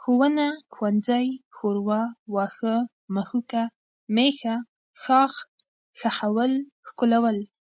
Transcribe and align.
ښوونه، 0.00 0.46
ښوونځی، 0.74 1.26
ښوروا، 1.56 2.02
واښه، 2.34 2.76
مښوکه، 3.14 3.62
مېښه، 4.14 4.54
ښاخ، 5.02 5.34
ښخول، 6.00 6.52
ښکلول 6.88 7.38